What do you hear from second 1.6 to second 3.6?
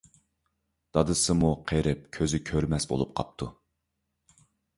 قېرىپ كۆزى كۆرمەس بولۇپ قاپتۇ.